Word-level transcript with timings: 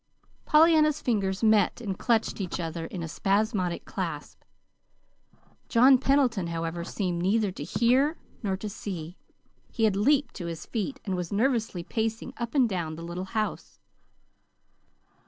Pollyanna's 0.45 0.99
fingers 0.99 1.43
met 1.43 1.79
and 1.79 1.95
clutched 1.99 2.41
each 2.41 2.59
other 2.59 2.85
in 2.85 3.03
a 3.03 3.07
spasmodic 3.07 3.85
clasp. 3.85 4.41
John 5.69 5.99
Pendleton, 5.99 6.47
however, 6.47 6.83
seemed 6.83 7.21
neither 7.21 7.51
to 7.51 7.63
hear 7.63 8.17
nor 8.41 8.57
see. 8.61 9.19
He 9.71 9.83
had 9.83 9.95
leaped 9.95 10.33
to 10.37 10.47
his 10.47 10.65
feet, 10.65 10.99
and 11.05 11.15
was 11.15 11.31
nervously 11.31 11.83
pacing 11.83 12.33
up 12.37 12.55
and 12.55 12.67
down 12.67 12.95
the 12.95 13.03
little 13.03 13.25
house. 13.25 13.79